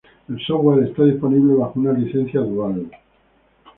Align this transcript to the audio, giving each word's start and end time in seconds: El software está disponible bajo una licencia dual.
El 0.29 0.41
software 0.43 0.85
está 0.87 1.03
disponible 1.03 1.53
bajo 1.53 1.79
una 1.79 1.93
licencia 1.93 2.39
dual. 2.39 2.89